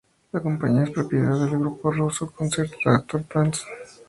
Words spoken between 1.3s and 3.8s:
del grupo ruso Concern Tractor Plants.